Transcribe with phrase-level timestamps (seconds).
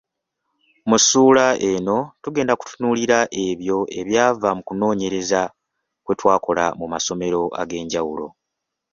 [0.89, 5.41] Mu ssuula eno tugenda kutunuulira ebyo ebyava mu kunoonyereza
[6.05, 8.27] kwe twakola mu masomero ag'enjawulo.